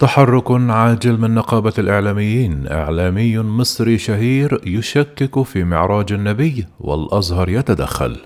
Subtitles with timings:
[0.00, 2.66] تحرك عاجل من نقابة الإعلاميين.
[2.66, 8.16] إعلامي مصري شهير يشكك في معراج النبي والأزهر يتدخل.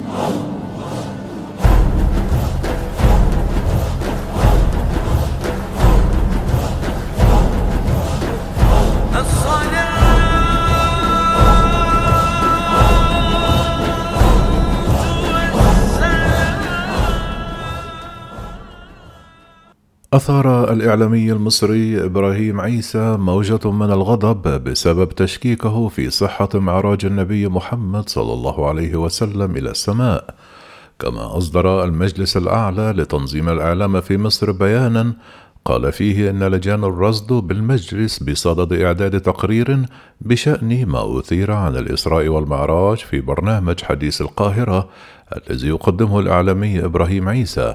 [20.15, 28.09] أثار الإعلامي المصري إبراهيم عيسى موجة من الغضب بسبب تشكيكه في صحة معراج النبي محمد
[28.09, 30.35] صلى الله عليه وسلم إلى السماء،
[30.99, 35.13] كما أصدر المجلس الأعلى لتنظيم الإعلام في مصر بيانا
[35.65, 39.87] قال فيه إن لجان الرصد بالمجلس بصدد إعداد تقرير
[40.21, 44.89] بشأن ما أثير عن الإسراء والمعراج في برنامج حديث القاهرة
[45.51, 47.75] الذي يقدمه الإعلامي إبراهيم عيسى.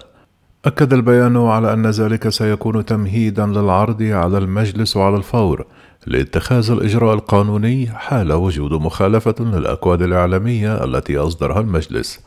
[0.66, 5.66] أكد البيان على أن ذلك سيكون تمهيدا للعرض على المجلس على الفور
[6.08, 12.20] لاتخاذ الإجراء القانوني حال وجود مخالفة للأكواد الإعلامية التي أصدرها المجلس.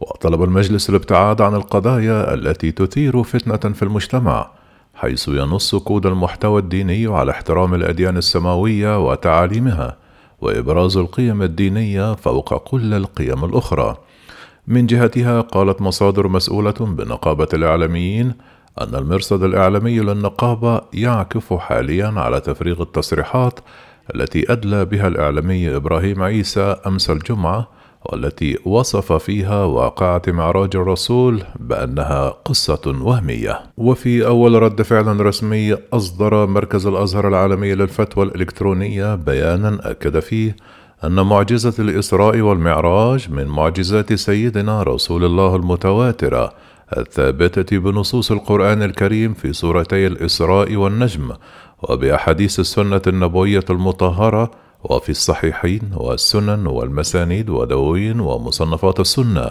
[0.00, 4.50] وطلب المجلس الابتعاد عن القضايا التي تثير فتنة في المجتمع،
[4.94, 9.96] حيث ينص كود المحتوى الديني على احترام الأديان السماوية وتعاليمها،
[10.40, 13.96] وإبراز القيم الدينية فوق كل القيم الأخرى.
[14.70, 18.34] من جهتها قالت مصادر مسؤولة بنقابة الإعلاميين
[18.80, 23.60] أن المرصد الإعلامي للنقابة يعكف حاليا على تفريغ التصريحات
[24.14, 27.68] التي أدلى بها الإعلامي إبراهيم عيسى أمس الجمعة
[28.04, 33.60] والتي وصف فيها واقعة معراج الرسول بأنها قصة وهمية.
[33.76, 40.56] وفي أول رد فعل رسمي أصدر مركز الأزهر العالمي للفتوى الإلكترونية بيانا أكد فيه
[41.04, 46.52] أن معجزة الإسراء والمعراج من معجزات سيدنا رسول الله المتواترة
[46.96, 51.32] الثابتة بنصوص القرآن الكريم في سورتي الإسراء والنجم
[51.82, 54.50] وبأحاديث السنة النبوية المطهرة
[54.84, 59.50] وفي الصحيحين والسنن والمسانيد ودواوين ومصنفات السنة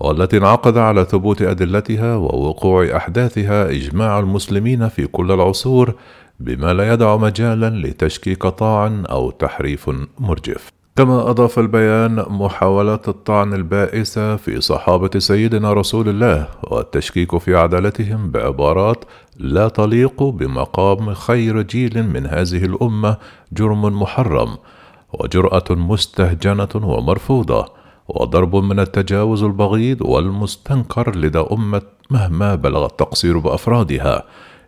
[0.00, 5.94] والتي انعقد على ثبوت أدلتها ووقوع أحداثها إجماع المسلمين في كل العصور
[6.40, 10.77] بما لا يدع مجالا لتشكيك طاعن أو تحريف مرجف.
[10.98, 19.04] كما أضاف البيان محاولة الطعن البائسة في صحابة سيدنا رسول الله والتشكيك في عدالتهم بعبارات
[19.36, 23.16] لا تليق بمقام خير جيل من هذه الأمة
[23.52, 24.56] جرم محرم
[25.12, 27.66] وجرأة مستهجنة ومرفوضة
[28.08, 34.22] وضرب من التجاوز البغيض والمستنكر لدى أمة مهما بلغ التقصير بأفرادها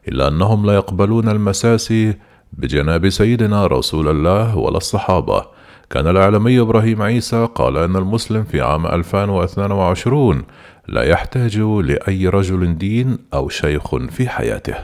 [0.09, 2.15] إلا أنهم لا يقبلون المساسي
[2.53, 5.60] بجناب سيدنا رسول الله ولا الصحابة.
[5.91, 10.45] كان الإعلامي إبراهيم عيسى قال أن المسلم في عام 2022
[10.89, 14.75] لا يحتاج لأي رجل دين أو شيخ في حياته.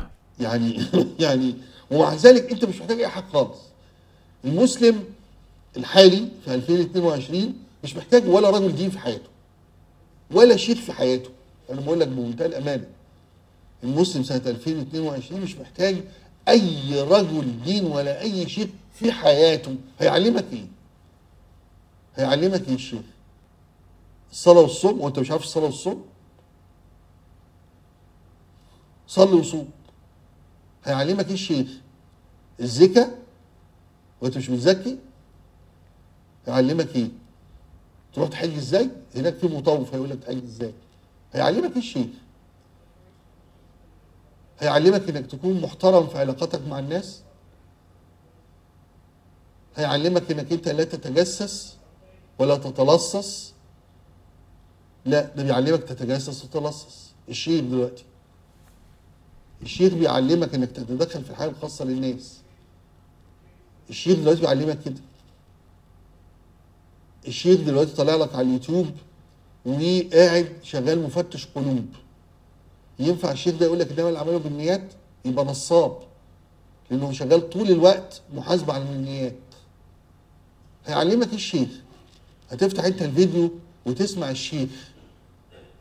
[0.40, 0.82] يعني
[1.24, 1.54] يعني
[1.90, 3.58] ومع ذلك أنت مش محتاج أي حد خالص.
[4.44, 5.04] المسلم
[5.76, 9.28] الحالي في 2022 مش محتاج ولا رجل دين في حياته
[10.30, 11.30] ولا شيخ في حياته.
[11.70, 12.84] أنا بقول لك بمنتهى الأمانة
[13.84, 15.96] المسلم سنة 2022 مش محتاج
[16.48, 19.74] أي رجل دين ولا أي شيخ في حياته.
[20.00, 20.75] هيعلمك إيه؟
[22.16, 23.02] هيعلمك إيه الشيخ
[24.30, 26.04] الصلاه والصوم وأنت مش عارف الصلاه والصوم
[29.08, 29.70] صلي وصوم.
[30.84, 31.68] هيعلمك إيه الشيخ
[32.60, 33.08] الزكاة
[34.20, 34.98] وأنت مش متزكي؟
[36.46, 37.08] هيعلمك إيه؟
[38.12, 40.72] تروح تحج إزاي؟ هناك في مطوف هيقول لك تحج إزاي.
[41.32, 42.06] هيعلمك إيه الشيخ
[44.58, 47.20] هيعلمك إنك تكون محترم في علاقاتك مع الناس.
[49.76, 51.75] هيعلمك إنك أنت لا تتجسس.
[52.38, 53.52] ولا تتلصص.
[55.04, 57.10] لا ده بيعلمك تتجسس وتتلصص.
[57.28, 58.04] الشيخ دلوقتي
[59.62, 62.38] الشيخ بيعلمك إنك تتدخل في الحياة الخاصة للناس.
[63.90, 65.00] الشيخ دلوقتي بيعلمك كده.
[67.28, 68.90] الشيخ دلوقتي طالع لك على اليوتيوب
[69.64, 71.86] وقاعد شغال مفتش قلوب.
[72.98, 74.92] ينفع الشيخ ده يقول لك إنما الاعمال بالنيات؟
[75.24, 75.98] يبقى نصاب.
[76.90, 79.36] لأنه شغال طول الوقت محاسبه على النيات.
[80.86, 81.68] هيعلمك إيه الشيخ؟
[82.50, 83.52] هتفتح انت الفيديو
[83.86, 84.68] وتسمع الشيخ.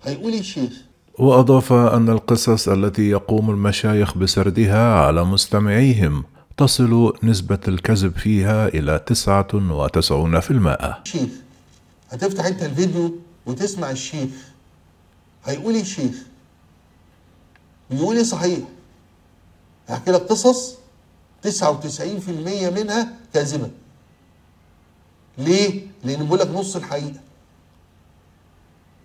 [0.04, 0.72] هيقول إيه الشيخ؟
[1.20, 6.24] وأضاف أن القصص التي يقوم المشايخ بسردها على مستمعيهم
[6.58, 11.30] تصل نسبة الكذب فيها إلى تسعة وتسعون في المائة الشيخ
[12.10, 13.16] هتفتح انت الفيديو
[13.46, 14.30] وتسمع الشيخ.
[15.46, 16.16] هيقول إيه الشيخ؟
[17.92, 18.60] بيقول إيه صحيح؟
[19.88, 20.76] هحكي لك قصص
[21.48, 21.50] 99%
[22.70, 23.70] منها كاذبة.
[25.38, 27.20] ليه؟ لأن بيقول لك نص الحقيقة.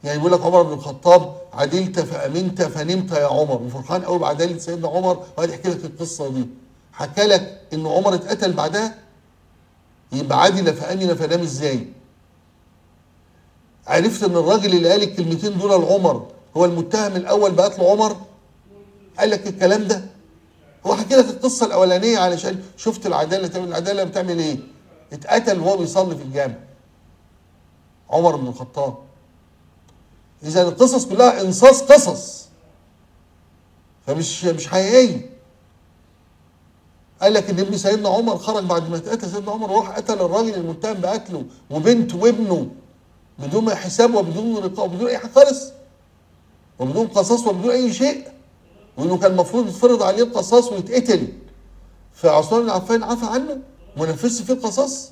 [0.05, 3.63] يعني بيقول لك عمر بن الخطاب عدلت فأمنت فنمت يا عمر.
[3.63, 6.47] وفرحان قوي بعداله سيدنا عمر وقعد يحكي لك القصة دي.
[6.93, 8.95] حكى لك إن عمر اتقتل بعدها؟
[10.13, 11.87] يبقى عدل فأمن فنام إزاي؟
[13.87, 16.27] عرفت إن الراجل اللي قال الكلمتين دول لعمر
[16.57, 18.17] هو المتهم الأول بقتل عمر؟
[19.19, 20.05] قال لك الكلام ده؟
[20.87, 24.59] هو حكي لك القصة الأولانية علشان شفت العدالة تعمل العدالة بتعمل إيه؟
[25.13, 26.55] اتقتل وهو بيصلي في الجامع.
[28.11, 28.95] عمر بن الخطاب.
[30.43, 32.49] إذا القصص كلها إنصاص قصص.
[34.07, 35.31] فمش مش حقيقية.
[37.23, 40.55] قال لك إن ابن سيدنا عمر خرج بعد ما اتقتل سيدنا عمر وراح قتل الراجل
[40.55, 42.67] المتهم بقتله وبنته وابنه
[43.39, 45.73] بدون حساب وبدون رقاب وبدون أي حاجة خالص.
[46.79, 48.29] وبدون قصاص وبدون أي شيء.
[48.97, 51.29] وإنه كان المفروض يتفرض عليه القصاص ويتقتل.
[52.13, 53.61] فعثمان بن عفان عفى عنه.
[53.97, 55.11] فيه القصاص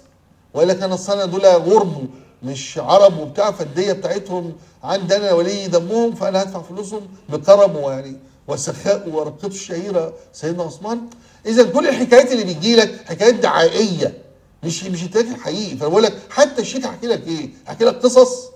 [0.54, 2.08] وقال لك أنا السنة دول غرب
[2.42, 4.52] مش عرب وبتاع فالدية بتاعتهم
[4.82, 8.16] عندنا ولي دمهم فأنا هدفع فلوسهم بكرم ويعني
[8.48, 11.00] وسخاء ورقته الشهيره سيدنا عثمان.
[11.46, 14.22] إذا كل الحكايات اللي بتجي لك حكايات دعائية
[14.62, 15.76] مش مش التاريخ الحقيقي.
[15.76, 18.48] فأنا بقول لك حتى الشيخ هحكي لك إيه؟ هحكي لك قصص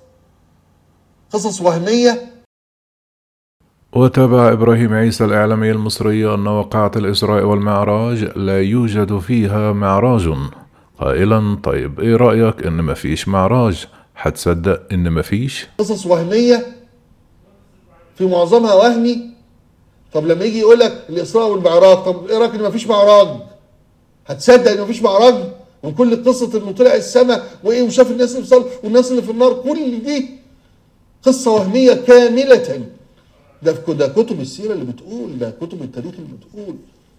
[1.32, 2.31] قصص وهمية
[3.92, 10.28] وتابع إبراهيم عيسى الإعلامي المصري أن وقعة الإسراء والمعراج لا يوجد فيها معراج.
[10.98, 13.86] قائلا طيب إيه رأيك؟ إن مفيش معراج.
[14.16, 16.66] هتصدق إن مفيش قصص وهمية
[18.18, 19.18] في معظمها وهمي.
[20.12, 23.28] طب لما يجي يقول لك الإسراء والمعراج طب إيه رأيك ان مفيش معراج؟
[24.26, 25.34] هتصدق ان مفيش معراج؟
[25.82, 30.02] وكل قصة إنه طلع السماء وإيه وشاف الناس اللي في والناس اللي في النار كل
[30.04, 30.30] دي
[31.22, 32.86] قصة وهمية كاملة.
[33.62, 36.76] ده ده كتب السيرة اللي بتقول ده كتب التاريخ اللي بتقول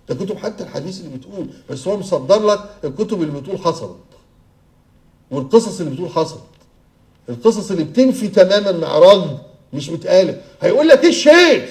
[0.10, 3.98] ده كتب حتى الحديث اللي بتقول بس هو مصدر لك الكتب اللي بتقول حصلت
[5.32, 6.44] والقصص اللي بتقول حصلت.
[7.30, 9.38] القصص اللي بتنفي تماما معراج
[9.74, 11.70] مش متقاله هيقول لك إيه الشيخ؟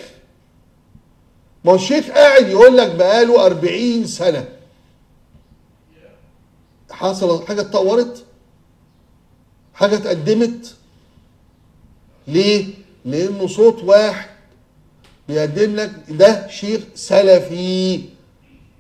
[1.65, 4.49] ما هو الشيخ قاعد يقول لك بقاله 40 سنة.
[6.91, 8.25] حصل حاجة اتطورت؟
[9.75, 10.75] حاجة اتقدمت؟
[12.29, 12.67] ليه؟
[13.05, 14.31] لأنه صوت واحد
[15.29, 18.01] بيقدم لك ده شيخ سلفي.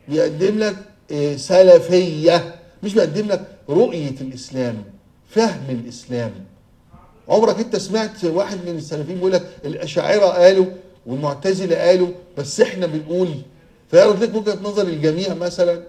[0.08, 0.76] بيقدم لك
[1.10, 2.54] إيه سلفية.
[2.82, 4.84] مش بيقدم لك رؤية الإسلام
[5.28, 6.32] فهم الإسلام.
[7.28, 10.66] عمرك انت سمعت واحد من السلفيين بيقول لك الأشاعرة قالوا
[11.06, 12.08] والمعتزلة قالوا
[12.38, 13.28] بس إحنا بنقول.
[13.90, 15.82] فيعرض لك وجهة نظر الجميع مثلا.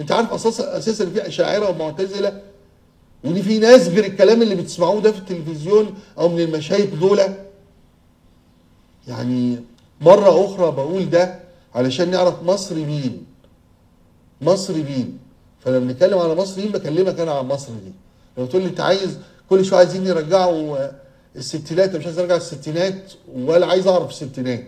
[0.00, 2.40] انت عارف أساسا أساسا في أشاعرة ومعتزلة؟
[3.24, 7.20] وان في ناس غير الكلام اللي بتسمعوه ده في التلفزيون أو من المشايخ دول.
[9.08, 9.58] يعني
[10.00, 11.38] مرة أخرى بقول ده
[11.74, 13.24] علشان نعرف مصر مين.
[14.40, 15.18] مصر مين.
[15.60, 17.92] فلما بنتكلم على مصر مين بكلمك أنا عن مصر دي.
[18.38, 19.18] لو تقول لي أنت عايز
[19.50, 20.76] كل شوية عايزين يرجعوا
[21.36, 24.64] الستينات مش عايز أرجع الستينات ولا عايز أعرف الستينات.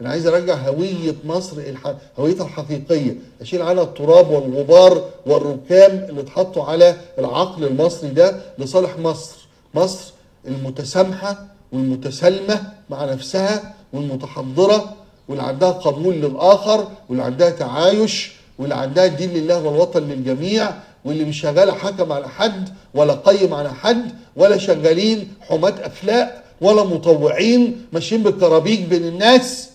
[0.00, 1.94] أنا عايز أرجع هوية مصر الح...
[2.18, 3.16] هويتها الحقيقية.
[3.40, 9.36] أشيل عنها التراب والغبار والركام اللي اتحطوا على العقل المصري ده لصالح مصر.
[9.74, 10.12] مصر
[10.48, 14.94] المتسامحة والمتسالمة مع نفسها والمتحضرة
[15.28, 20.70] واللي عندها قبول للآخر واللي عندها تعايش واللي عندها الدين لله والوطن للجميع
[21.04, 26.84] واللي مش شغالة حكم على حد ولا قيم على حد ولا شغالين حماة أخلاق ولا
[26.84, 29.70] مطوعين ماشيين بالكرابيج بين الناس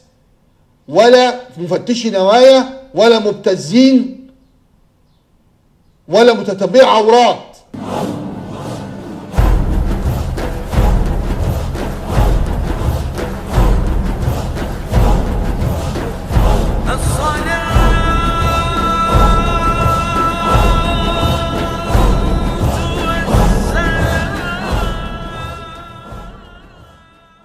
[0.87, 4.27] ولا مفتشي نوايا ولا مبتزين
[6.07, 7.57] ولا متتبعي عورات.